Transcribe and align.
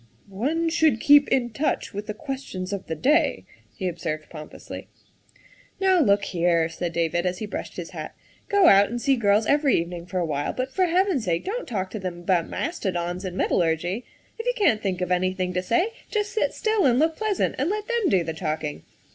"One 0.47 0.67
should 0.69 0.99
keep 0.99 1.27
in 1.29 1.51
touch 1.51 1.93
with 1.93 2.07
the 2.07 2.15
questions 2.15 2.73
of 2.73 2.87
the 2.87 2.95
day, 2.95 3.45
''he 3.77 3.87
observed 3.87 4.31
pompously." 4.31 4.87
Now 5.79 5.99
look 5.99 6.23
here," 6.23 6.67
said 6.69 6.91
David 6.91 7.27
as 7.27 7.37
he 7.37 7.45
brushed 7.45 7.75
his 7.75 7.91
hat," 7.91 8.15
go 8.49 8.65
out 8.65 8.89
and 8.89 8.99
see 8.99 9.15
girls 9.15 9.45
every 9.45 9.75
evening 9.79 10.07
for 10.07 10.17
a 10.17 10.25
while, 10.25 10.53
but 10.53 10.73
for 10.73 10.87
Heaven's 10.87 11.25
sake 11.25 11.45
don't 11.45 11.67
talk 11.67 11.91
to 11.91 11.99
them 11.99 12.21
about 12.21 12.49
mastodons 12.49 13.23
and 13.23 13.37
metallurgy. 13.37 14.03
If 14.39 14.47
you 14.47 14.53
can't 14.55 14.81
think 14.81 15.01
of 15.01 15.11
anything 15.11 15.53
to 15.53 15.61
say, 15.61 15.91
just 16.09 16.31
sit 16.31 16.55
still 16.55 16.87
and 16.87 16.97
look 16.97 17.15
pleasant 17.15 17.53
and 17.59 17.69
let 17.69 17.87
them 17.87 18.09
do 18.09 18.23
the 18.23 18.33
talking. 18.33 18.81